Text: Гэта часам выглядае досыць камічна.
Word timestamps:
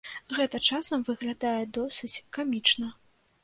Гэта 0.37 0.61
часам 0.69 1.03
выглядае 1.11 1.61
досыць 1.77 2.13
камічна. 2.39 2.95